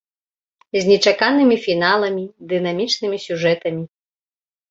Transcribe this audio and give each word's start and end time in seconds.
З 0.75 0.79
нечаканымі 0.91 1.57
фіналамі, 1.65 2.23
дынамічнымі 2.53 3.17
сюжэтамі. 3.27 3.83